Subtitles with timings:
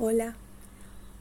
[0.00, 0.36] Hola,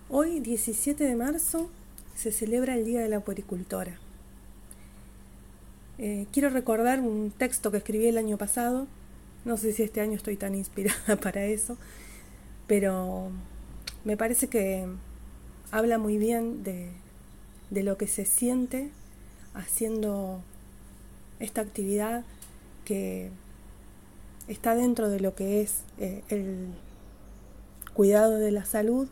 [0.08, 1.68] hoy 17 de marzo
[2.14, 3.98] se celebra el Día de la Puericultora.
[5.98, 8.86] Eh, quiero recordar un texto que escribí el año pasado,
[9.46, 11.76] no sé si este año estoy tan inspirada para eso,
[12.68, 13.32] pero
[14.06, 14.86] me parece que
[15.72, 16.92] habla muy bien de,
[17.72, 18.92] lo que se siente
[19.56, 20.44] haciendo
[21.40, 22.26] esta actividad
[22.86, 23.32] que
[24.48, 26.76] está dentro de lo que es eh, el
[27.98, 29.08] cuidado de la salud,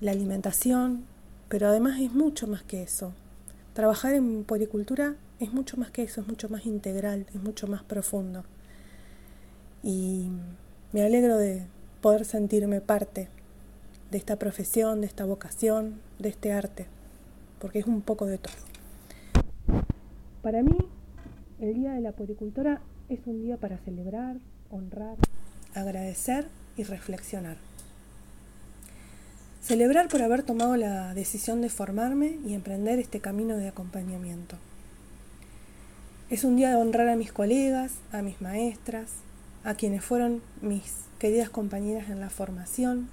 [0.00, 1.04] la alimentación,
[1.48, 3.12] pero además es mucho más que eso.
[3.72, 7.82] Trabajar en policultura es mucho más que eso, es mucho más integral, es mucho más
[7.82, 8.44] profundo.
[9.82, 10.28] Y
[10.92, 11.66] me alegro de
[12.00, 13.30] poder sentirme parte
[14.12, 16.86] de esta profesión, de esta vocación, de este arte,
[17.58, 18.54] porque es un poco de todo.
[20.40, 20.78] Para mí,
[21.58, 24.36] el Día de la Policultura es un día para celebrar,
[24.70, 25.16] honrar,
[25.74, 26.46] agradecer
[26.76, 27.56] y reflexionar.
[29.62, 34.56] Celebrar por haber tomado la decisión de formarme y emprender este camino de acompañamiento.
[36.30, 39.10] Es un día de honrar a mis colegas, a mis maestras,
[39.64, 43.08] a quienes fueron mis queridas compañeras en la formación,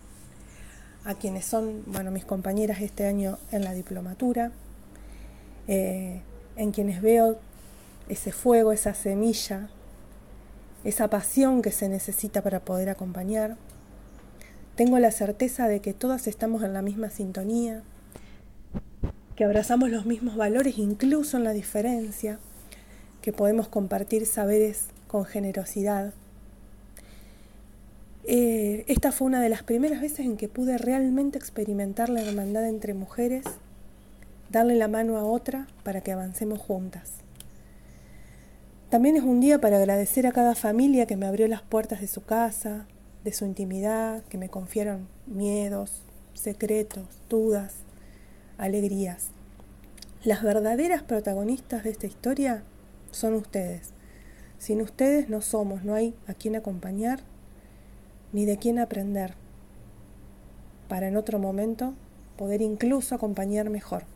[1.05, 4.51] a quienes son, bueno, mis compañeras este año en la diplomatura,
[5.67, 6.21] eh,
[6.55, 7.39] en quienes veo
[8.09, 9.69] ese fuego, esa semilla
[10.83, 13.57] esa pasión que se necesita para poder acompañar.
[14.75, 17.83] Tengo la certeza de que todas estamos en la misma sintonía,
[19.35, 22.39] que abrazamos los mismos valores incluso en la diferencia,
[23.21, 26.13] que podemos compartir saberes con generosidad.
[28.25, 32.67] Eh, esta fue una de las primeras veces en que pude realmente experimentar la hermandad
[32.67, 33.43] entre mujeres,
[34.49, 37.23] darle la mano a otra para que avancemos juntas.
[38.93, 42.05] También es un día para agradecer a cada familia que me abrió las puertas de
[42.05, 42.85] su casa,
[43.23, 46.03] de su intimidad, que me confiaron miedos,
[46.35, 47.73] secretos, dudas,
[48.59, 49.29] alegrías.
[50.23, 52.61] Las verdaderas protagonistas de esta historia
[53.09, 53.93] son ustedes.
[54.59, 57.21] Sin ustedes no somos, no hay a quien acompañar
[58.31, 59.33] ni de quién aprender
[60.87, 61.95] para en otro momento
[62.37, 64.12] poder incluso acompañar mejor.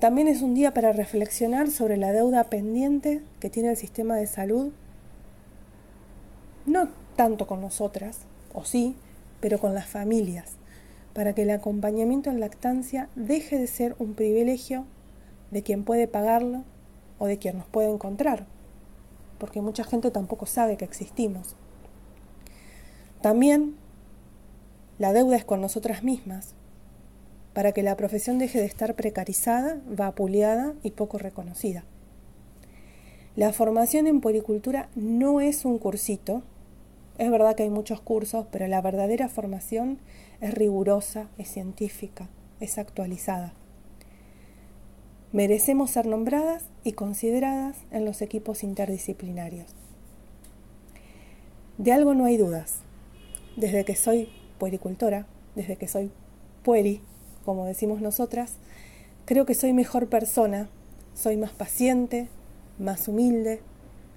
[0.00, 4.26] También es un día para reflexionar sobre la deuda pendiente que tiene el sistema de
[4.26, 4.72] salud,
[6.64, 8.20] no tanto con nosotras,
[8.54, 8.96] o sí,
[9.40, 10.52] pero con las familias,
[11.12, 14.86] para que el acompañamiento en lactancia deje de ser un privilegio
[15.50, 16.64] de quien puede pagarlo
[17.18, 18.46] o de quien nos puede encontrar,
[19.36, 21.56] porque mucha gente tampoco sabe que existimos.
[23.20, 23.76] También
[24.98, 26.54] la deuda es con nosotras mismas,
[27.52, 31.84] para que la profesión deje de estar precarizada, vapuleada y poco reconocida.
[33.36, 36.42] La formación en policultura no es un cursito.
[37.18, 39.98] Es verdad que hay muchos cursos, pero la verdadera formación
[40.40, 42.28] es rigurosa, es científica,
[42.60, 43.54] es actualizada.
[45.32, 49.74] Merecemos ser nombradas y consideradas en los equipos interdisciplinarios.
[51.78, 52.80] De algo no hay dudas.
[53.56, 54.28] Desde que soy
[54.58, 56.10] puericultora, desde que soy
[56.62, 57.00] pueri,
[57.44, 58.54] como decimos nosotras,
[59.24, 60.68] creo que soy mejor persona,
[61.14, 62.28] soy más paciente,
[62.78, 63.60] más humilde,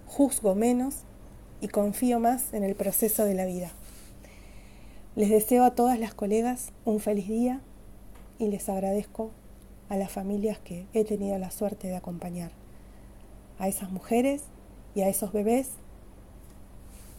[0.07, 0.99] juzgo menos
[1.61, 3.71] y confío más en el proceso de la vida.
[5.15, 7.61] Les deseo a todas las colegas un feliz día
[8.39, 9.31] y les agradezco
[9.89, 12.51] a las familias que he tenido la suerte de acompañar,
[13.59, 14.43] a esas mujeres
[14.95, 15.69] y a esos bebés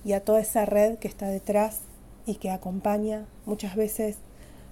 [0.05, 1.81] y a toda esa red que está detrás
[2.27, 4.19] y que acompaña muchas veces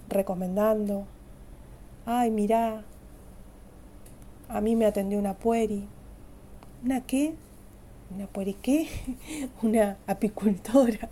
[0.08, 1.06] recomendando,
[2.06, 2.84] ay, mira,
[4.48, 5.86] a mí me atendió una pueri.
[6.84, 7.34] ¿Una qué?
[8.14, 8.88] ¿Una pueri qué?
[9.62, 11.08] una apicultora.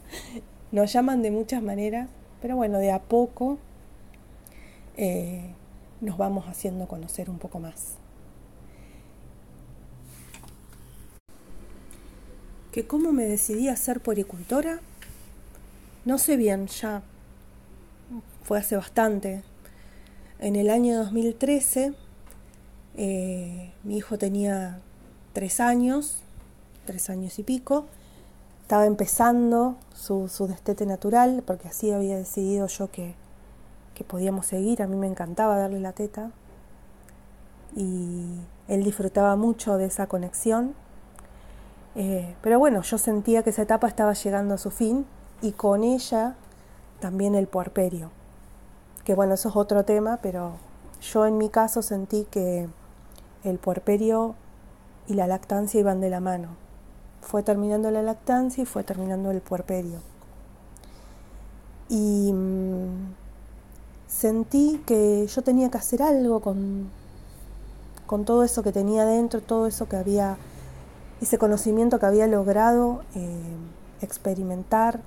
[0.72, 2.08] Nos llaman de muchas maneras,
[2.40, 3.58] pero bueno, de a poco
[4.96, 5.54] eh,
[6.00, 7.94] nos vamos haciendo conocer un poco más.
[12.72, 14.80] ¿Que cómo me decidí a ser puericultora?
[16.04, 17.02] No sé bien, ya
[18.44, 19.42] fue hace bastante,
[20.40, 21.92] en el año 2013,
[22.96, 24.80] eh, mi hijo tenía
[25.34, 26.22] tres años,
[26.86, 27.84] tres años y pico,
[28.62, 33.14] estaba empezando su, destete natural, porque así había decidido yo que,
[34.08, 36.30] podíamos seguir, a mí me encantaba darle la teta,
[37.76, 40.74] y él disfrutaba mucho de esa conexión.
[41.96, 45.04] Eh, pero bueno, yo sentía que esa etapa estaba llegando a su fin
[45.42, 46.34] y con ella
[46.98, 48.10] también el puerperio
[49.04, 50.52] que bueno, eso es otro tema, pero
[51.00, 52.68] yo en mi caso sentí que
[53.44, 54.34] el puerperio
[55.06, 56.48] y la lactancia iban de la mano.
[57.22, 59.98] Fue terminando la lactancia y fue terminando el puerperio.
[61.88, 63.14] y mm,
[64.06, 66.88] sentí que yo tenía que hacer algo con,
[68.06, 70.36] con todo eso que tenía dentro, todo eso que había,
[71.20, 73.56] ese conocimiento que había logrado eh,
[74.02, 75.00] experimentar,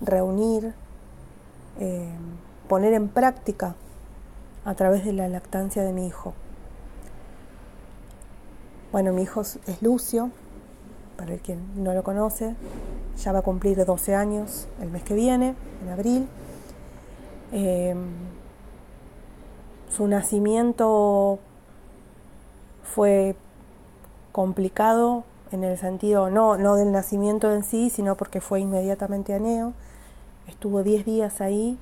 [0.00, 0.74] reunir,
[1.78, 2.12] eh,
[2.68, 3.74] poner en práctica
[4.64, 6.34] a través de la lactancia de mi hijo.
[8.92, 10.30] Bueno, mi hijo es Lucio,
[11.16, 12.54] para el que no lo conoce,
[13.16, 16.28] ya va a cumplir 12 años el mes que viene, en abril.
[17.52, 18.08] Em,
[19.88, 21.38] su nacimiento
[22.82, 23.36] fue
[24.32, 29.72] complicado en el sentido, no, no del nacimiento en sí, sino porque fue inmediatamente aneo.
[30.48, 31.78] Estuvo 10 días ahí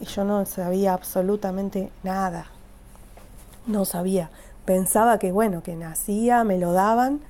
[0.00, 2.46] y yo no sabía absolutamente nada.
[3.66, 4.30] No sabía.
[4.64, 7.20] Pensaba que, bueno, que nacía, me lo daban,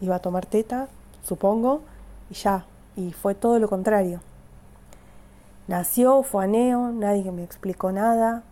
[0.00, 0.88] iba a tomar teta,
[1.22, 1.82] supongo,
[2.30, 2.66] y ya.
[2.96, 4.20] Y fue todo lo contrario.
[5.66, 8.42] Nació, fue aneo, nadie me explicó nada.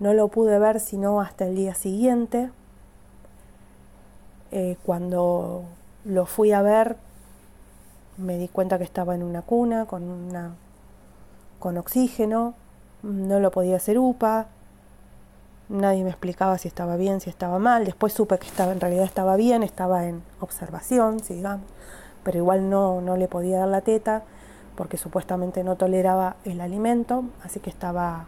[0.00, 2.50] No lo pude ver sino hasta el día siguiente.
[4.50, 5.64] Eh, cuando
[6.04, 6.96] lo fui a ver,
[8.16, 10.54] me di cuenta que estaba en una cuna con una
[11.58, 12.54] con oxígeno,
[13.02, 14.46] no lo podía hacer UPA,
[15.68, 19.04] nadie me explicaba si estaba bien, si estaba mal, después supe que estaba, en realidad
[19.04, 21.66] estaba bien, estaba en observación, digamos,
[22.22, 24.22] pero igual no, no le podía dar la teta
[24.76, 28.26] porque supuestamente no toleraba el alimento, así que estaba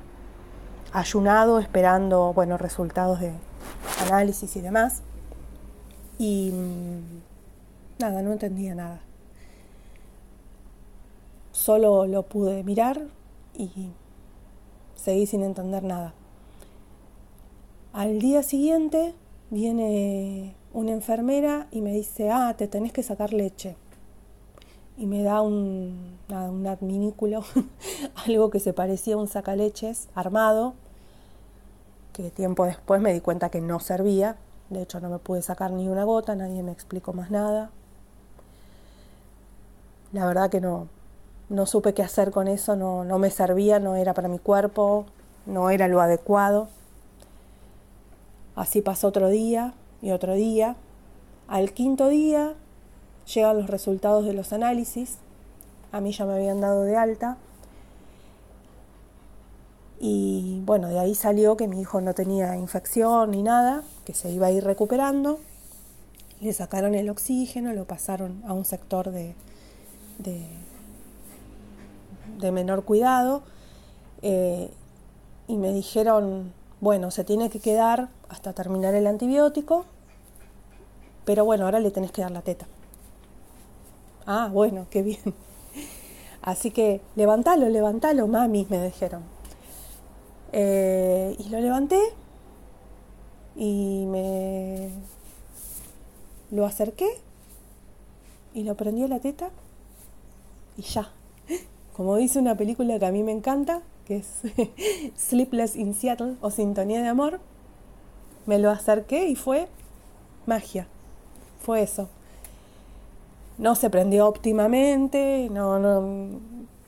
[0.92, 3.32] ayunado esperando bueno, resultados de
[4.06, 5.02] análisis y demás.
[6.18, 9.00] Y mm, nada, no entendía nada.
[11.52, 13.02] Solo lo pude mirar,
[13.54, 13.90] y
[14.94, 16.14] seguí sin entender nada.
[17.92, 19.14] Al día siguiente
[19.50, 23.76] viene una enfermera y me dice, ah, te tenés que sacar leche.
[24.96, 27.42] Y me da un, un adminículo,
[28.26, 30.74] algo que se parecía a un sacaleches armado,
[32.12, 34.36] que tiempo después me di cuenta que no servía.
[34.68, 37.70] De hecho, no me pude sacar ni una gota, nadie me explicó más nada.
[40.12, 40.88] La verdad que no,
[41.50, 45.04] no supe qué hacer con eso, no, no me servía, no era para mi cuerpo,
[45.46, 46.68] no era lo adecuado.
[48.54, 50.76] Así pasó otro día y otro día.
[51.48, 52.54] Al quinto día
[53.34, 55.18] llegan los resultados de los análisis.
[55.90, 57.36] A mí ya me habían dado de alta.
[59.98, 64.30] Y bueno, de ahí salió que mi hijo no tenía infección ni nada, que se
[64.30, 65.40] iba a ir recuperando.
[66.40, 69.34] Le sacaron el oxígeno, lo pasaron a un sector de,
[70.18, 70.46] de
[72.40, 73.42] de menor cuidado
[74.22, 74.70] eh,
[75.46, 79.84] y me dijeron, bueno, se tiene que quedar hasta terminar el antibiótico,
[81.24, 82.66] pero bueno, ahora le tenés que dar la teta.
[84.26, 85.34] Ah, bueno, qué bien.
[86.42, 89.22] Así que levantalo, levantalo, mami, me dijeron.
[90.52, 92.00] Eh, y lo levanté
[93.56, 94.90] y me
[96.50, 97.08] lo acerqué
[98.54, 99.50] y lo prendí a la teta
[100.76, 101.10] y ya,
[102.00, 104.40] como dice una película que a mí me encanta, que es
[105.18, 107.40] Sleepless in Seattle o Sintonía de Amor,
[108.46, 109.68] me lo acerqué y fue
[110.46, 110.86] magia.
[111.60, 112.08] Fue eso.
[113.58, 116.40] No se prendió óptimamente, no, no,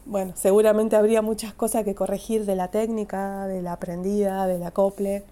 [0.06, 5.24] bueno, seguramente habría muchas cosas que corregir de la técnica, de la aprendida, del acople,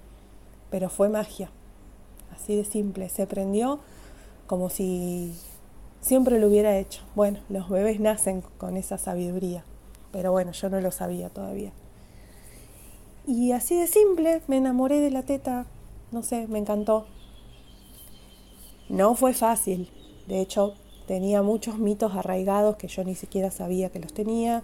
[0.68, 1.50] pero fue magia.
[2.34, 3.80] Así de simple, se prendió
[4.46, 5.34] como si
[6.02, 7.00] siempre lo hubiera hecho.
[7.14, 9.64] Bueno, los bebés nacen con esa sabiduría,
[10.12, 11.72] pero bueno, yo no lo sabía todavía.
[13.26, 15.66] Y así de simple, me enamoré de la teta,
[16.10, 17.06] no sé, me encantó.
[18.88, 19.90] No fue fácil,
[20.26, 20.74] de hecho
[21.06, 24.62] tenía muchos mitos arraigados que yo ni siquiera sabía que los tenía,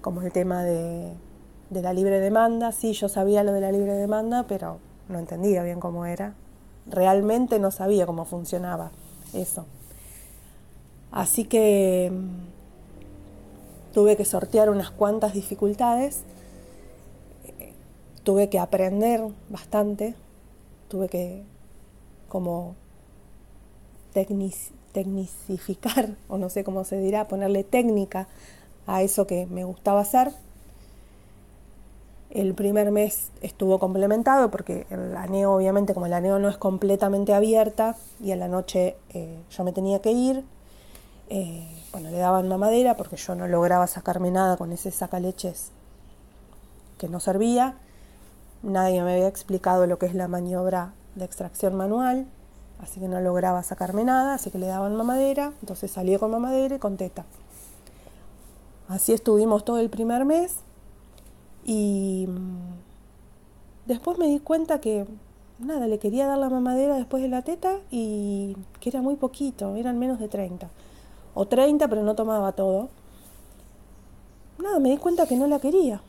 [0.00, 1.12] como el tema de,
[1.70, 2.72] de la libre demanda.
[2.72, 4.78] Sí, yo sabía lo de la libre demanda, pero
[5.08, 6.34] no entendía bien cómo era.
[6.86, 8.90] Realmente no sabía cómo funcionaba
[9.32, 9.66] eso.
[11.10, 12.55] Así que mm,
[13.96, 16.20] tuve que sortear unas cuantas dificultades,
[18.24, 20.14] tuve que aprender bastante,
[20.88, 21.44] tuve que
[22.28, 22.74] como
[24.12, 28.28] tecnicificar, o no sé cómo se dirá, ponerle técnica
[28.86, 30.30] a eso que me gustaba hacer.
[32.28, 37.32] El primer mes estuvo complementado porque el aneo, obviamente, como el aneo no es completamente
[37.32, 40.44] abierta y en la noche eh, yo me tenía que ir,
[41.30, 45.70] eh, bueno, le daban mamadera porque yo no lograba sacarme nada con ese sacaleches
[46.98, 47.78] que no servía.
[48.62, 52.26] Nadie me había explicado lo que es la maniobra de extracción manual,
[52.80, 56.76] así que no lograba sacarme nada, así que le daban mamadera, entonces salí con mamadera
[56.76, 57.24] y con teta.
[58.88, 60.56] así estuvimos todo el primer mes
[61.64, 65.06] y mm, después me di cuenta que
[65.58, 69.76] nada, le quería dar la mamadera después de la teta y que era muy poquito,
[69.76, 70.68] eran menos de 30.
[71.38, 72.88] O 30, pero no tomaba todo.
[74.58, 76.00] Nada, me di cuenta que no la quería.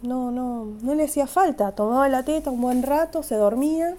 [0.00, 1.72] No, no, no le hacía falta.
[1.72, 3.96] Tomaba la teta un buen rato, se dormía.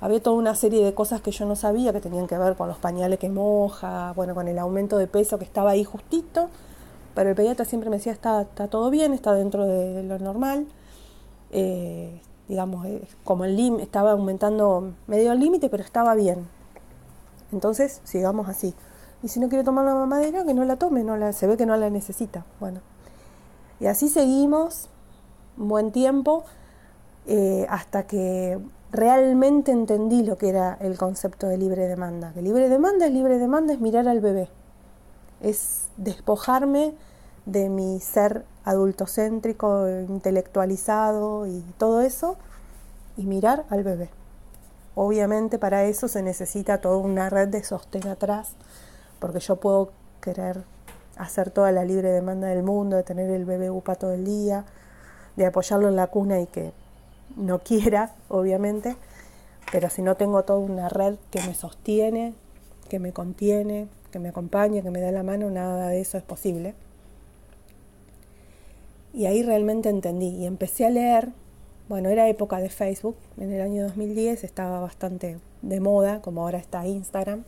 [0.00, 2.68] Había toda una serie de cosas que yo no sabía que tenían que ver con
[2.68, 6.48] los pañales que moja, bueno, con el aumento de peso que estaba ahí justito.
[7.14, 10.66] Pero el pediatra siempre me decía, está, está todo bien, está dentro de lo normal.
[11.50, 16.48] Eh, digamos, eh, como el límite, estaba aumentando medio el límite, pero estaba bien.
[17.52, 18.74] Entonces, sigamos así.
[19.22, 21.56] Y si no quiere tomar la mamadera, que no la tome, no la, se ve
[21.56, 22.44] que no la necesita.
[22.58, 22.80] Bueno,
[23.78, 24.88] y así seguimos
[25.58, 26.44] un buen tiempo
[27.26, 28.58] eh, hasta que
[28.92, 32.32] realmente entendí lo que era el concepto de libre demanda.
[32.32, 34.48] Que libre demanda es libre demanda, es mirar al bebé,
[35.40, 36.94] es despojarme
[37.46, 42.36] de mi ser adultocéntrico, intelectualizado y todo eso,
[43.16, 44.10] y mirar al bebé.
[44.94, 48.54] Obviamente para eso se necesita toda una red de sostén atrás,
[49.20, 50.64] porque yo puedo querer
[51.16, 54.64] hacer toda la libre demanda del mundo, de tener el bebé upa todo el día,
[55.36, 56.72] de apoyarlo en la cuna y que
[57.36, 58.96] no quiera, obviamente,
[59.70, 62.34] pero si no tengo toda una red que me sostiene,
[62.88, 66.24] que me contiene, que me acompaña, que me da la mano, nada de eso es
[66.24, 66.74] posible.
[69.12, 71.30] Y ahí realmente entendí y empecé a leer,
[71.88, 76.58] bueno, era época de Facebook, en el año 2010 estaba bastante de moda, como ahora
[76.58, 77.44] está Instagram,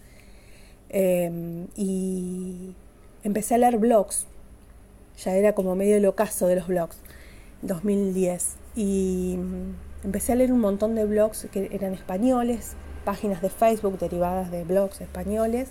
[0.92, 2.74] em, y
[3.24, 4.26] empecé a leer blogs,
[5.18, 6.96] ya era como medio el ocaso de los blogs,
[7.62, 13.50] 2010, y mm, empecé a leer un montón de blogs que eran españoles, páginas de
[13.50, 15.68] Facebook derivadas de blogs españoles,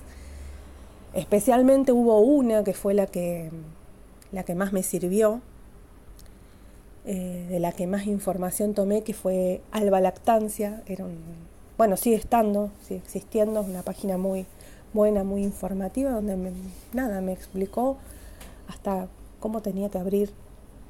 [1.13, 3.51] especialmente hubo una que fue la que,
[4.31, 5.41] la que más me sirvió,
[7.03, 10.83] eh, de la que más información tomé, que fue Alba Lactancia.
[10.85, 11.17] Era un,
[11.77, 14.45] bueno, sigue estando, sigue existiendo, una página muy
[14.93, 16.51] buena, muy informativa, donde me,
[16.93, 17.97] nada, me explicó
[18.67, 19.07] hasta
[19.39, 20.31] cómo tenía que abrir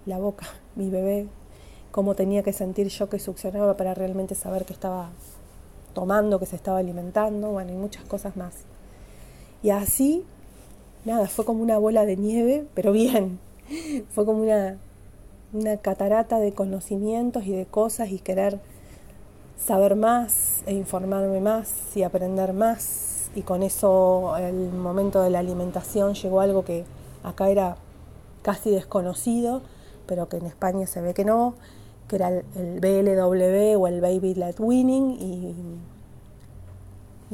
[0.06, 1.28] la boca mi bebé,
[1.92, 5.10] cómo tenía que sentir yo que succionaba para realmente saber que estaba
[5.94, 8.54] tomando, que se estaba alimentando, bueno, y muchas cosas más.
[9.62, 10.26] Y así,
[11.06, 13.40] nada, fue como una bola de nieve, pero bien,
[14.10, 14.78] fue como una,
[15.54, 18.60] una catarata de conocimientos y de cosas y querer
[19.58, 23.11] saber más e informarme más y aprender más.
[23.36, 26.86] Y con eso el momento de la alimentación llegó algo que
[27.24, 27.78] acá era
[28.42, 29.62] casi desconocido,
[30.06, 31.54] pero que en España se ve que no,
[32.08, 32.44] que era el,
[32.82, 35.12] BLW o el Baby Led Winning.
[35.12, 35.56] Y,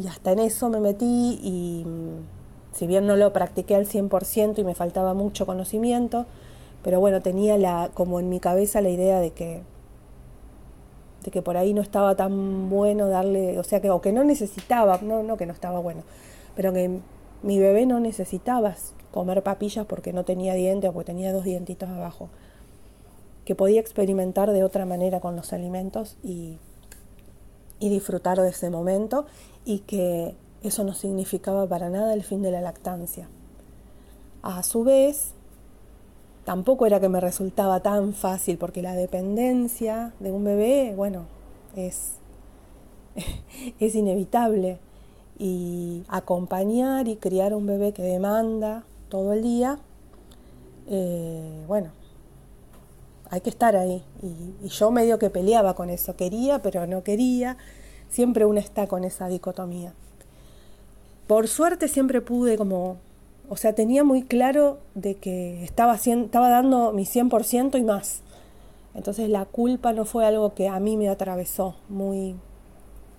[0.02, 1.86] y hasta en eso me metí y
[2.78, 6.28] si bien no lo practiqué al 100% y me faltaba mucho conocimiento,
[6.84, 9.64] pero bueno, tenía la, como en mi cabeza la idea de que,
[11.32, 15.00] que por ahí no estaba tan bueno darle, o sea, que, o que no necesitaba,
[15.02, 16.04] no, no que no estaba bueno,
[16.56, 17.00] pero que
[17.44, 18.76] mi bebé no necesitaba
[19.12, 22.30] comer papillas porque no tenía dientes o porque tenía dos dientitos abajo,
[23.46, 26.58] que podía experimentar de otra manera con los alimentos y,
[27.80, 29.26] y disfrutar de ese momento
[29.66, 33.30] y que eso no significaba para nada el fin de la lactancia.
[34.42, 35.34] A su vez,
[36.48, 41.26] tampoco era que me resultaba tan fácil, porque la dependencia de un bebé, bueno,
[41.76, 42.14] es,
[43.82, 44.80] es inevitable.
[45.38, 49.78] Y acompañar y criar un bebé que demanda todo el día,
[50.88, 51.92] eh, bueno,
[53.30, 54.02] hay que estar ahí.
[54.22, 57.58] Y, y, yo medio que peleaba con eso, quería, pero no quería.
[58.08, 59.94] Siempre uno está con esa dicotomía.
[61.28, 63.00] Por suerte siempre pude como
[63.50, 65.98] o sea, tenía muy claro de que estaba,
[66.32, 68.22] dando mi 100% y más.
[68.94, 72.36] Entonces la culpa no fue algo que a mí me atravesó muy...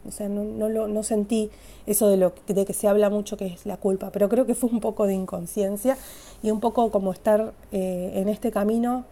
[0.06, 1.50] O sea, no, no sentí
[1.86, 4.54] eso de, lo, de que se habla mucho que es la culpa, pero creo que
[4.54, 5.98] fue un poco de inconsciencia
[6.42, 9.04] y un poco como estar eh, en este camino,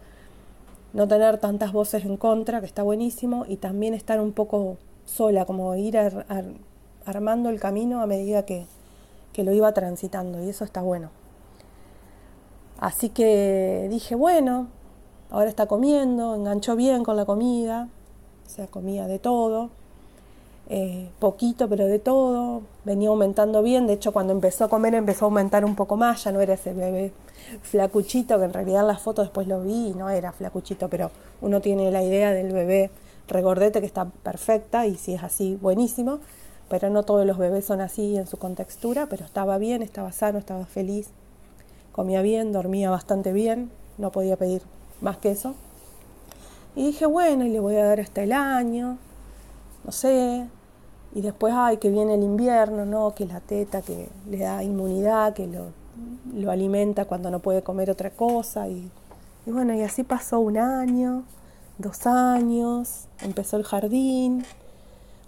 [0.93, 5.45] no tener tantas voces en contra, que está buenísimo, y también estar un poco sola,
[5.45, 5.97] como ir
[7.05, 8.65] armando el camino a medida que,
[9.37, 11.11] que lo iba transitando y eso está bueno.
[12.79, 14.65] Así que dije, bueno,
[15.29, 17.87] ahora está comiendo, enganchó bien con la comida,
[18.47, 19.69] o sea, comía de todo,
[20.69, 25.25] eh, poquito pero de todo, venía aumentando bien, de hecho cuando empezó a comer empezó
[25.25, 27.13] a aumentar un poco más, ya no era ese bebé
[27.61, 31.11] flacuchito, que en realidad en las fotos después lo vi y no era flacuchito, pero
[31.41, 32.89] uno tiene la idea del bebé
[33.27, 36.21] regordete que está perfecta y si es así, buenísimo
[36.69, 40.39] pero no todos los bebés son así en su contextura, pero estaba bien, estaba sano,
[40.39, 41.09] estaba feliz,
[41.91, 44.61] comía bien, dormía bastante bien, no podía pedir
[45.01, 45.55] más que eso.
[46.75, 48.97] Y dije, bueno, y le voy a dar hasta el año,
[49.83, 50.47] no sé.
[51.15, 53.15] Y después, ay, que viene el invierno, ¿no?
[53.15, 55.71] Que la teta, que le da inmunidad, que lo,
[56.35, 58.67] lo alimenta cuando no puede comer otra cosa.
[58.67, 58.91] Y,
[59.45, 61.23] y bueno, y así pasó un año,
[61.79, 64.45] dos años, empezó el jardín.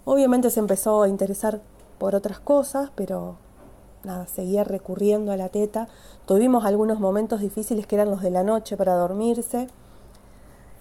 [0.04, 1.60] Obviamente se empezó a interesar
[1.98, 3.36] por otras cosas, pero
[4.04, 5.88] nada, seguía recurriendo a la teta.
[6.26, 9.68] Tuvimos algunos momentos difíciles que eran los de la noche para dormirse,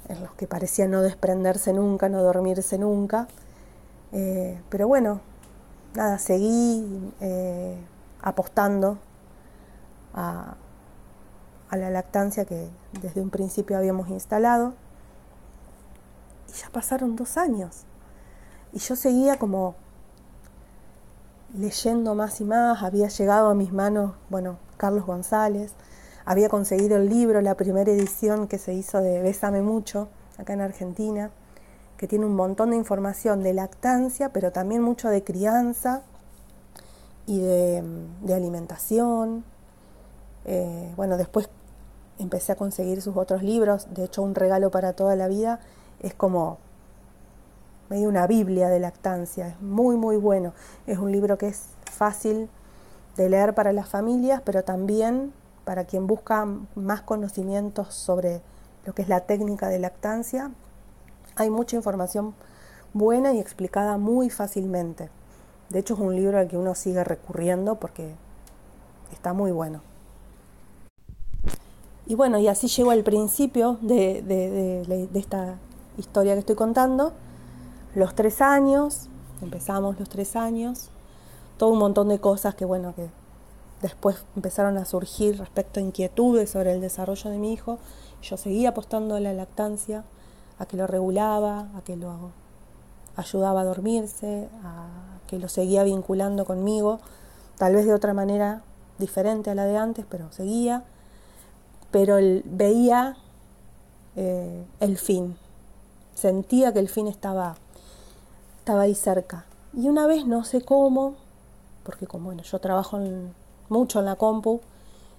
[0.08, 3.28] en los que parecía no desprenderse nunca, no dormirse nunca.
[4.12, 5.22] Eh, pero bueno,
[5.94, 7.78] nada, seguí eh,
[8.22, 8.98] apostando
[10.14, 10.56] a,
[11.70, 12.70] a la lactancia que
[13.02, 14.74] desde un principio habíamos instalado.
[16.48, 17.86] Y ya pasaron dos años.
[18.74, 19.76] Y yo seguía como
[21.58, 25.74] leyendo más y más, había llegado a mis manos, bueno, Carlos González,
[26.26, 30.62] había conseguido el libro, la primera edición que se hizo de Bésame mucho, acá en
[30.62, 31.32] Argentina,
[31.98, 36.04] que tiene un montón de información de lactancia, pero también mucho de crianza
[37.26, 37.84] y de,
[38.34, 39.44] alimentación.
[40.46, 41.50] Eh, bueno, después
[42.20, 45.60] empecé a conseguir sus otros libros, de hecho un regalo para toda la vida
[46.00, 46.60] es como
[47.90, 50.54] medio una Biblia de lactancia, es muy muy bueno.
[50.88, 52.50] Es un libro que es fácil
[53.18, 55.34] de leer para las familias, pero también
[55.66, 58.42] para quien busca más conocimientos sobre
[58.86, 60.52] lo que es la técnica de lactancia.
[61.36, 62.34] Hay mucha información
[62.94, 65.10] buena y explicada muy fácilmente.
[65.70, 68.16] De hecho es un libro al que uno sigue recurriendo porque
[69.12, 69.82] está muy bueno.
[72.06, 75.58] Y bueno, y así llegó al principio de, de esta
[75.98, 77.14] historia que estoy contando
[78.00, 79.10] los tres años,
[79.42, 80.90] empezamos los tres años,
[81.58, 83.10] todo un montón de cosas que bueno, que
[83.82, 87.78] después empezaron a surgir respecto a inquietudes sobre el desarrollo de mi hijo.
[88.22, 90.04] Yo seguía apostando a la lactancia,
[90.58, 92.32] a que lo regulaba, a que lo
[93.16, 94.88] ayudaba a dormirse, a
[95.28, 97.00] que lo seguía vinculando conmigo,
[97.58, 98.62] tal vez de otra manera
[98.98, 100.84] diferente a la de antes, pero seguía.
[101.92, 103.18] Pero veía
[104.16, 105.38] eh, el fin,
[106.14, 107.56] sentía que el fin estaba
[108.70, 109.46] estaba ahí cerca.
[109.74, 111.16] Y una vez, no sé cómo,
[111.84, 113.00] porque como bueno, yo trabajo
[113.68, 114.62] mucho en la compu,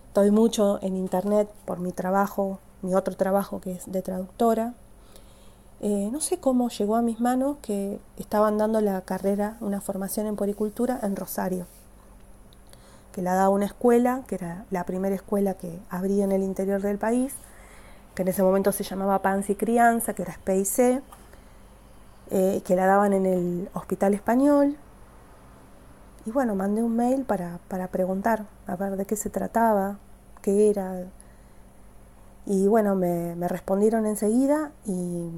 [0.06, 4.74] estoy mucho en internet por mi trabajo, mi otro trabajo que es de traductora,
[5.80, 10.28] eh, no sé cómo llegó a mis manos que estaban dando la carrera, una formación
[10.28, 11.66] en poricultura en Rosario,
[13.12, 16.80] que la daba una escuela, que era la primera escuela que abría en el interior
[16.82, 17.34] del país,
[18.14, 21.02] que en ese momento se llamaba Pansi Crianza, que era SPIC,
[22.30, 24.76] eh, que la daban en el hospital español.
[26.26, 29.98] Y bueno, mandé un mail para, para preguntar a ver de qué se trataba,
[30.42, 31.06] qué era.
[32.46, 35.30] Y bueno, me, me respondieron enseguida y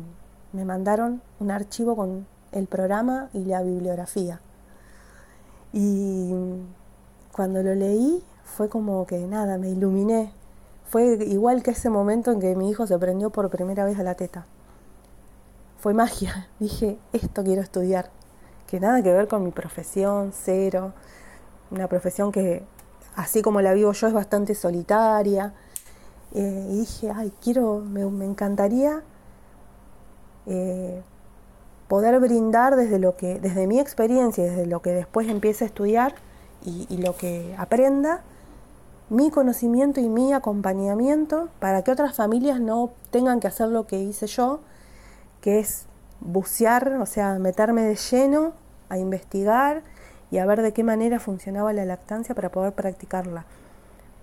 [0.53, 4.41] me mandaron un archivo con el programa y la bibliografía.
[5.73, 6.35] Y
[7.33, 10.33] cuando lo leí fue como que nada, me iluminé.
[10.91, 14.03] Fue igual que ese momento en que mi hijo se prendió por primera vez a
[14.03, 14.47] la teta
[15.83, 16.49] fue magia.
[16.61, 18.11] Dije, esto quiero estudiar.
[18.69, 20.93] Que nada que ver con mi profesión, cero.
[21.71, 22.63] Una profesión que,
[23.17, 25.53] así como la vivo yo, es bastante solitaria.
[26.35, 29.03] Eh, y dije, ay, quiero, me, encantaría
[30.47, 31.03] eh,
[31.89, 36.15] poder brindar desde lo que, desde mi experiencia, desde lo que después empiece a estudiar
[36.65, 38.23] y, y lo que aprenda,
[39.11, 43.99] mi conocimiento y mi acompañamiento para que otras familias no tengan que hacer lo que
[43.99, 44.61] hice yo
[45.43, 45.87] que es
[46.21, 48.55] bucear, o sea, meterme de lleno
[48.89, 49.83] a investigar
[50.31, 53.45] y a ver de qué manera funcionaba la lactancia para poder practicarla.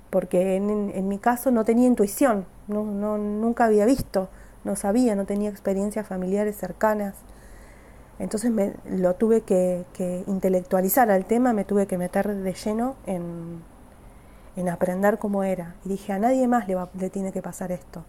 [0.10, 2.84] Porque en, mi caso no tenía intuición, no,
[3.18, 4.30] nunca había visto,
[4.64, 7.16] no sabía, no tenía experiencias familiares cercanas.
[8.18, 9.86] Entonces me, lo tuve que,
[10.26, 13.62] intelectualizar al tema, me tuve que meter de lleno en,
[14.70, 15.76] aprender cómo era.
[15.86, 18.04] Y dije, a nadie más le, le tiene que pasar esto.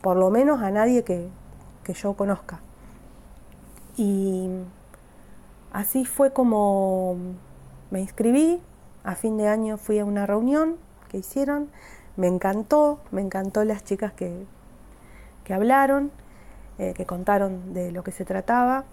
[0.00, 1.28] Por lo menos a nadie que,
[1.84, 2.60] que yo conozca.
[3.96, 4.48] Y
[5.72, 7.16] así fue como
[7.92, 8.60] me inscribí,
[9.04, 10.76] a fin de año fui a una reunión
[11.08, 11.68] que hicieron,
[12.16, 14.46] me encantó, me encantó las chicas que,
[15.44, 16.10] que hablaron,
[16.78, 18.84] eh, que contaron de lo que se trataba.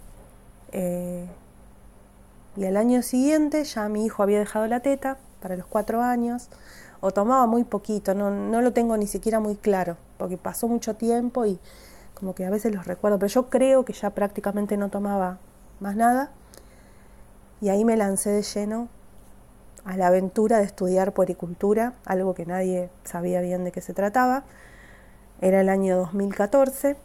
[0.74, 1.28] Eh,
[2.58, 6.50] y al año siguiente ya mi hijo había dejado la teta para los cuatro años,
[7.00, 10.98] o tomaba muy poquito, no, no lo tengo ni siquiera muy claro, porque pasó mucho
[10.98, 11.58] tiempo y
[12.20, 15.38] como que a veces los recuerdo, pero yo creo que ya prácticamente no tomaba
[15.80, 16.32] más nada.
[17.62, 18.88] Y ahí me lancé de lleno
[19.86, 24.44] a la aventura de estudiar puericultura, algo que nadie sabía bien de qué se trataba.
[25.42, 26.98] Era el año 2014.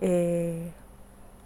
[0.00, 0.72] Eh,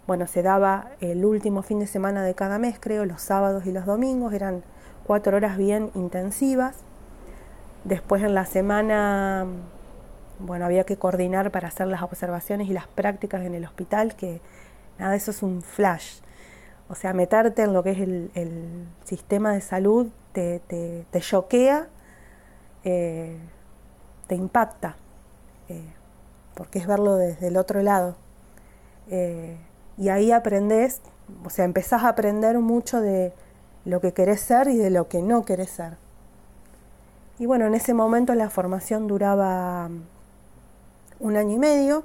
[0.05, 3.71] bueno, se daba el último fin de semana de cada mes, creo, los sábados y
[3.71, 4.63] los domingos, eran
[5.07, 6.75] cuatro horas bien intensivas.
[7.85, 9.45] Después en la semana,
[10.39, 14.41] bueno, había que coordinar para hacer las observaciones y las prácticas en el hospital, que
[14.99, 16.19] nada, eso es un flash.
[16.89, 21.87] O sea, meterte en lo que es el, sistema de salud te, te, choquea,
[22.83, 23.37] eh,
[24.27, 24.95] te impacta,
[25.69, 25.83] eh,
[26.55, 28.15] porque es verlo desde el otro lado.
[29.09, 29.57] Eh,
[29.97, 31.01] y ahí aprendes,
[31.45, 33.33] o sea, empezás a aprender mucho de
[33.85, 35.97] lo que querés ser y de lo que no querés ser.
[37.39, 39.89] Y bueno, en ese momento la formación duraba
[41.23, 42.03] un año y medio,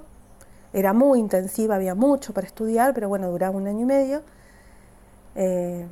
[0.73, 4.23] era muy intensiva, había mucho para estudiar, pero bueno, duraba un año y medio.
[5.35, 5.87] Eh,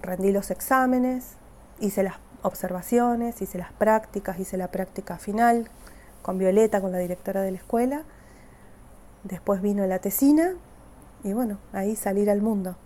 [0.00, 1.32] rendí los exámenes,
[1.80, 5.68] hice las observaciones, hice las prácticas, hice la práctica final
[6.22, 8.04] con Violeta, con la directora de la escuela.
[9.24, 10.54] Después vino la tesina
[11.24, 12.76] y bueno, ahí salir al mundo.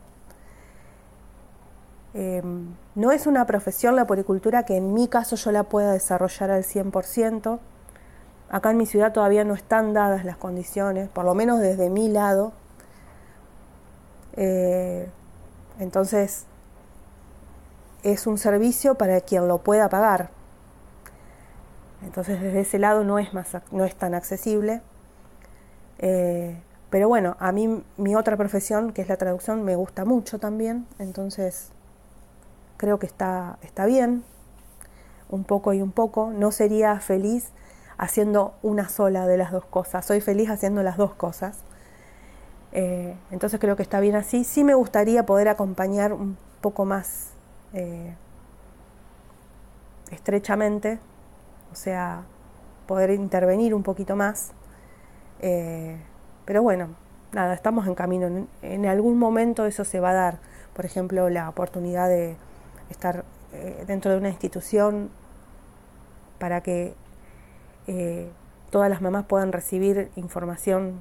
[2.14, 6.50] Em, no es una profesión la poricultura que en mi caso yo la pueda desarrollar
[6.50, 7.60] al 100%.
[8.50, 12.08] Acá en mi ciudad todavía no están dadas las condiciones, por lo menos desde mi
[12.08, 12.52] lado.
[14.34, 15.08] Eh,
[15.78, 16.46] entonces,
[18.02, 20.30] es un servicio para quien lo pueda pagar.
[22.02, 23.30] Entonces, desde ese lado no es,
[23.96, 24.82] tan accesible.
[25.98, 30.40] Eh, pero bueno, a mí mi otra profesión, que es la traducción, me gusta mucho
[30.40, 30.88] también.
[30.98, 31.70] Entonces,
[32.78, 34.24] creo que está, está bien,
[35.28, 36.32] un poco y un poco.
[36.34, 37.52] No sería feliz
[38.00, 40.06] haciendo una sola de las dos cosas.
[40.06, 41.58] Soy feliz haciendo las dos cosas.
[42.72, 44.42] Eh, entonces creo que está bien así.
[44.42, 47.32] Sí me gustaría poder acompañar un poco más
[47.74, 48.14] eh,
[50.10, 50.98] estrechamente,
[51.72, 52.22] o sea,
[52.86, 54.52] poder intervenir un poquito más.
[55.40, 56.00] Eh,
[56.46, 56.88] pero bueno,
[57.32, 58.46] nada, estamos en camino.
[58.62, 60.38] En, algún momento eso se va a dar.
[60.72, 62.34] Por ejemplo, la oportunidad de
[62.88, 63.26] estar
[63.86, 65.10] dentro de una institución
[66.38, 66.94] para que
[68.70, 71.00] todas las mamás puedan recibir información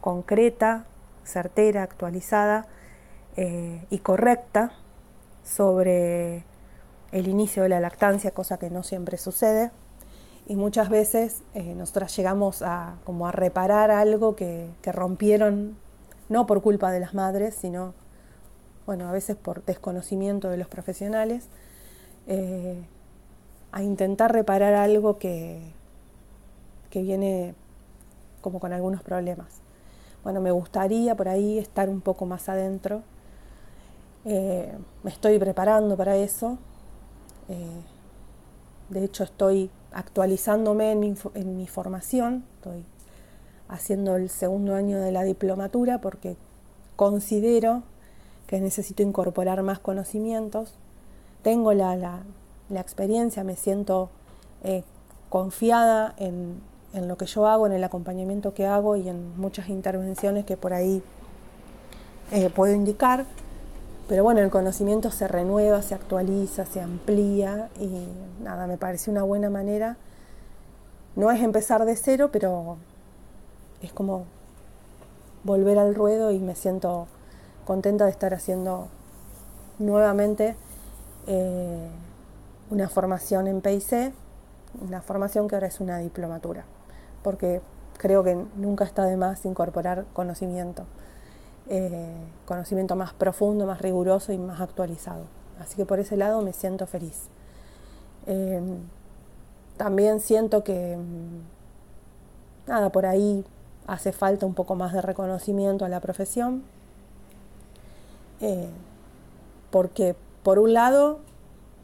[0.00, 0.86] concreta,
[1.24, 2.66] certera, actualizada
[3.36, 4.72] eh, y correcta
[5.44, 6.44] sobre
[7.12, 9.70] el inicio de la lactancia, cosa que no siempre sucede.
[10.46, 15.76] Y muchas veces eh, nosotras llegamos a, como a reparar algo que, rompieron,
[16.28, 17.94] no por culpa de las madres, sino,
[18.86, 21.48] bueno, a veces por desconocimiento de los profesionales,
[22.26, 22.84] eh,
[23.72, 25.60] a intentar reparar algo que,
[26.90, 27.54] que viene
[28.40, 29.60] como con algunos problemas
[30.22, 33.02] bueno, me gustaría por ahí estar un poco más adentro.
[34.24, 36.58] Eh, me estoy preparando para eso.
[37.48, 37.82] Eh,
[38.90, 42.44] de hecho, estoy actualizándome en mi, en mi, formación.
[42.56, 42.84] Estoy
[43.68, 46.36] haciendo el segundo año de la diplomatura porque
[46.96, 47.82] considero
[48.46, 50.74] que necesito incorporar más conocimientos.
[51.42, 52.24] Tengo la, la,
[52.70, 54.10] la experiencia, me siento
[54.62, 54.84] eh,
[55.28, 56.60] confiada en,
[56.92, 60.56] en lo que yo hago, en el acompañamiento que hago y en muchas intervenciones que
[60.56, 61.02] por ahí
[62.32, 63.24] eh, puedo indicar.
[64.08, 68.08] Pero bueno, el conocimiento se renueva, se actualiza, se amplía y
[68.42, 69.96] nada, me parece una buena manera.
[71.14, 72.76] No es empezar de cero, pero
[73.82, 74.24] es como
[75.44, 77.06] volver al ruedo y me siento
[77.64, 78.88] contenta de estar haciendo
[79.78, 80.56] nuevamente
[81.26, 81.88] eh,
[82.70, 84.12] una formación en PIC,
[84.80, 86.64] una formación que ahora es una diplomatura
[87.22, 87.60] porque
[87.98, 90.84] creo que nunca está de más incorporar conocimiento,
[91.68, 92.14] eh,
[92.46, 95.24] conocimiento más profundo, más riguroso y más actualizado.
[95.60, 97.28] Así que por ese lado me siento feliz.
[98.26, 98.62] Eh,
[99.76, 103.44] también siento que, mm, nada, por ahí
[103.86, 106.62] hace falta un poco más de reconocimiento a la profesión,
[108.40, 108.70] eh,
[109.70, 111.20] porque por un lado,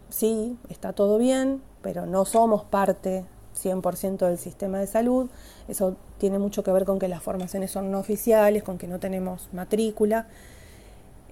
[0.08, 3.24] sí, está todo bien, pero no somos parte
[3.62, 5.28] 100% del sistema de salud.
[5.68, 8.98] Eso tiene mucho que ver con que las formaciones son no oficiales, con que no
[8.98, 10.26] tenemos matrícula.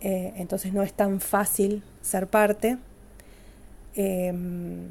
[0.01, 2.79] Eh, entonces no es tan fácil ser parte.
[3.95, 4.89] Em,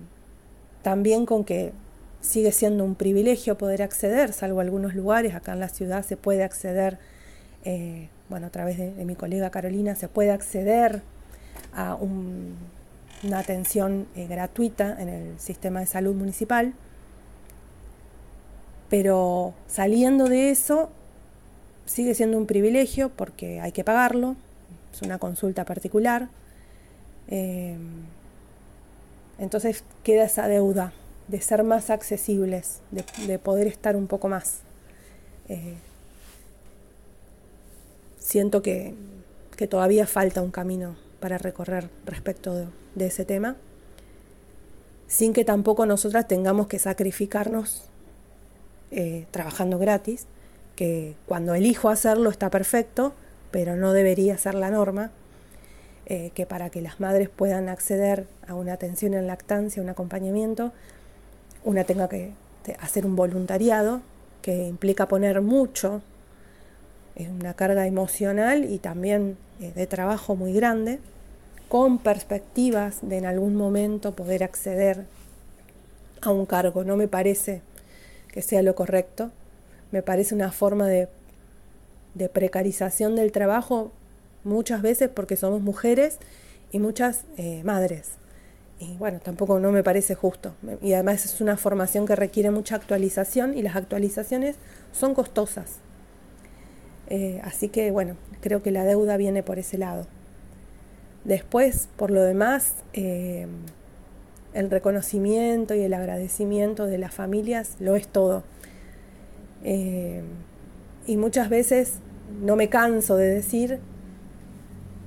[0.82, 1.74] también con que
[2.22, 6.43] sigue siendo un privilegio poder acceder, salvo algunos lugares, acá en la ciudad se puede
[6.43, 6.98] acceder,
[7.65, 11.04] eh, bueno, a través de, mi colega Carolina, se puede acceder
[11.74, 11.96] a
[13.23, 16.73] una atención eh, gratuita en el sistema de salud municipal.
[18.89, 20.91] Pero saliendo de eso,
[21.86, 24.36] sigue siendo un privilegio porque hay que pagarlo,
[24.93, 26.29] es una consulta particular.
[27.27, 27.77] Eh,
[29.39, 30.93] entonces queda esa deuda
[31.27, 34.59] de ser más accesibles, de, poder estar un poco más.
[35.49, 35.75] Eh,
[38.19, 38.93] siento que,
[39.69, 43.56] todavía falta un camino para recorrer respecto de, ese tema,
[45.08, 47.89] sin que tampoco nosotras tengamos que sacrificarnos
[48.91, 50.27] eh, trabajando gratis,
[50.75, 53.13] que cuando elijo hacerlo está perfecto,
[53.51, 55.12] pero no debería ser la norma,
[56.06, 60.73] eh, que para que las madres puedan acceder a una atención en lactancia, un acompañamiento,
[61.63, 62.34] una tenga que
[62.79, 64.01] hacer un voluntariado
[64.41, 66.01] que implica poner mucho,
[67.15, 70.99] es una carga emocional y también eh, de trabajo muy grande,
[71.69, 75.06] con perspectivas de en algún momento poder acceder
[76.21, 76.84] a un cargo.
[76.84, 77.62] No me parece
[78.28, 79.32] que sea lo correcto,
[79.91, 81.08] me parece una forma de,
[82.13, 83.91] de precarización del trabajo
[84.43, 86.19] muchas veces porque somos mujeres
[86.71, 88.13] y muchas eh, madres.
[88.80, 90.56] Y bueno, tampoco no me parece justo.
[90.82, 94.58] Y además es una formación que requiere mucha actualización y las actualizaciones
[94.91, 95.78] son costosas.
[97.08, 100.08] Eh, así que bueno, creo que la deuda viene por ese lado.
[101.25, 103.47] Después, por lo demás, eh,
[104.53, 108.43] el reconocimiento y el agradecimiento de las familias lo es todo.
[111.05, 111.99] y muchas veces
[112.41, 113.79] no me canso de decir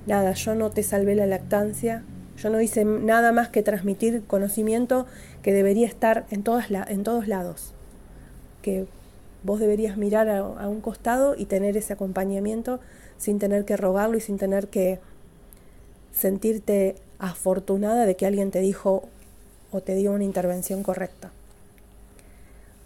[0.07, 2.03] nada, yo no te salvé la lactancia,
[2.37, 5.05] yo no hice nada más que transmitir conocimiento
[5.41, 7.73] que debería estar en, todas en todos lados,
[8.61, 8.87] que
[9.43, 12.79] vos deberías mirar a, a, un costado y tener ese acompañamiento
[13.17, 14.99] sin tener que rogarlo y sin tener que
[16.17, 19.07] sentirte afortunada de que alguien te dijo
[19.71, 21.31] o te dio una intervención correcta.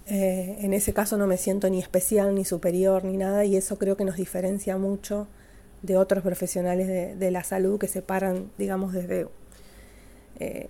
[0.07, 3.77] Eh, en ese caso no me siento ni especial, ni superior, ni nada, y eso
[3.77, 5.27] creo que nos diferencia mucho
[5.81, 9.27] de otros profesionales de, la salud que se paran, digamos, desde
[10.39, 10.67] eh,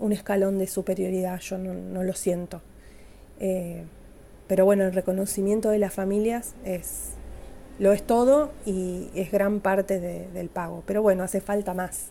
[0.00, 2.62] un escalón de superioridad, yo no, lo siento.
[3.38, 3.84] Eh,
[4.48, 7.10] pero bueno, el reconocimiento de las familias es,
[7.80, 10.84] lo es todo y es gran parte del pago.
[10.86, 12.10] Pero bueno, hace falta más,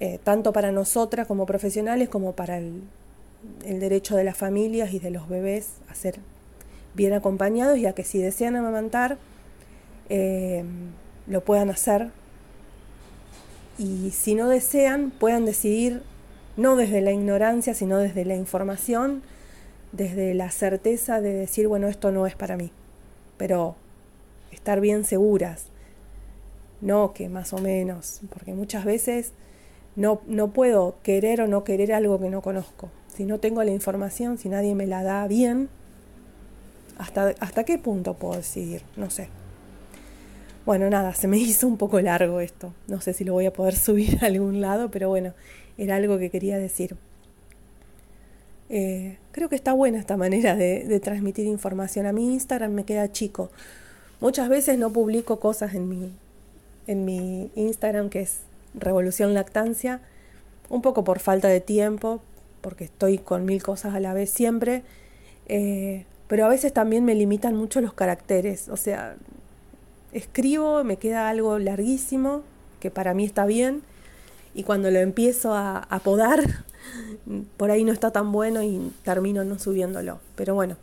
[0.00, 2.82] eh, tanto para nosotras como profesionales como para el,
[3.64, 6.18] el derecho de las familias y de los bebés a ser
[6.94, 9.16] bien acompañados y a que si desean amamantar,
[11.28, 12.10] lo puedan hacer.
[13.78, 16.02] Y si no desean puedan decidir
[16.56, 19.22] no desde la ignorancia, sino desde la información,
[19.92, 22.72] desde la certeza de decir, bueno, esto no es para mí,
[23.36, 23.76] pero
[24.52, 25.66] estar bien seguras,
[26.80, 29.32] no que más o menos, porque muchas veces
[29.96, 32.90] no, no puedo querer o no querer algo que no conozco.
[33.14, 35.68] Si no tengo la información, si nadie me la da bien,
[36.98, 38.82] ¿hasta, hasta qué punto puedo decidir?
[38.96, 39.28] No sé.
[40.68, 42.74] Bueno, nada, se me hizo un poco largo esto.
[42.88, 45.32] No sé si lo voy a poder subir a algún lado, pero bueno,
[45.78, 46.96] era algo que quería decir.
[48.68, 52.06] Eh, creo que está buena esta manera de, transmitir información.
[52.06, 53.50] A mi Instagram me queda chico.
[54.20, 56.12] Muchas veces no publico cosas en mi,
[56.86, 58.40] en mi Instagram, que es
[58.74, 60.00] Revolución Lactancia,
[60.68, 62.20] un poco por falta de tiempo,
[62.60, 64.82] porque estoy con mil cosas a la vez siempre.
[65.46, 68.68] Eh, pero a veces también me limitan mucho los caracteres.
[68.68, 69.16] O sea,
[70.12, 72.42] escribo, me queda algo larguísimo,
[72.80, 73.82] que para mí está bien,
[74.54, 76.40] y cuando lo empiezo a, podar,
[77.56, 80.18] por ahí no está tan bueno y termino no subiéndolo.
[80.36, 80.76] Pero bueno,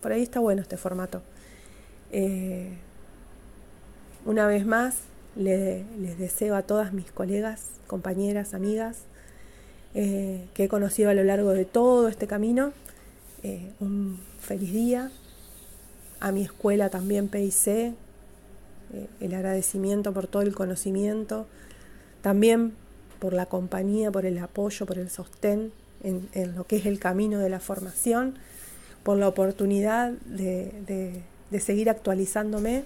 [0.00, 1.22] por ahí está bueno este formato.
[2.16, 2.68] Eh,
[4.24, 4.98] una vez más,
[5.34, 8.98] les deseo a todas mis colegas, compañeras, amigas,
[9.94, 12.72] eh, que he conocido a lo largo de todo este camino,
[13.42, 15.10] eh, un feliz día.
[16.20, 17.94] A mi escuela también PIC,
[19.20, 21.48] el agradecimiento por todo el conocimiento,
[22.22, 22.74] también
[23.18, 25.72] por la compañía, por el apoyo, por el sostén
[26.04, 28.36] en, lo que es el camino de la formación,
[29.02, 31.24] por la oportunidad de,
[31.60, 32.84] seguir actualizándome,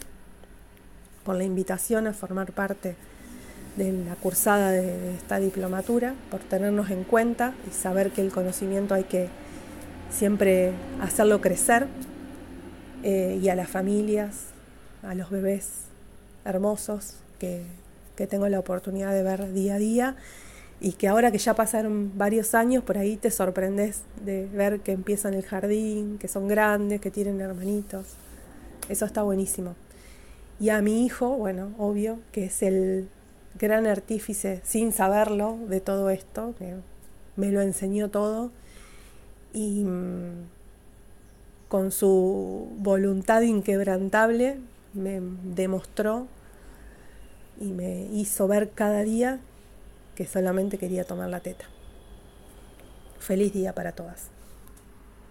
[1.24, 2.96] por la invitación a formar parte
[3.76, 8.94] de la cursada de, esta diplomatura, por tenernos en cuenta y saber que el conocimiento
[8.94, 9.28] hay que
[10.10, 11.86] siempre hacerlo crecer
[13.02, 14.46] eh, y a las familias,
[15.02, 15.68] a los bebés
[16.44, 17.62] hermosos que,
[18.28, 20.16] tengo la oportunidad de ver día a día
[20.80, 24.90] y que ahora que ya pasaron varios años, por ahí te sorprendes de ver que
[24.90, 28.06] empiezan el jardín, que son grandes, que tienen hermanitos.
[28.88, 29.74] Eso está buenísimo.
[30.60, 33.08] Y a mi hijo, bueno, obvio, que es el
[33.58, 36.76] gran artífice, sin saberlo, de todo esto, que
[37.36, 38.50] me lo enseñó todo,
[39.52, 40.48] y mm,
[41.68, 44.58] con su voluntad inquebrantable
[44.94, 45.20] me
[45.54, 46.26] demostró
[47.60, 49.40] y me hizo ver cada día
[50.14, 51.66] que solamente quería tomar la teta.
[53.18, 54.28] Feliz día para todas.